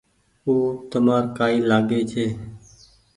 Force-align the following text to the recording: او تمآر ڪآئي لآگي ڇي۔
او 0.45 0.55
تمآر 0.89 1.23
ڪآئي 1.37 1.57
لآگي 1.69 2.01
ڇي۔ 2.11 2.25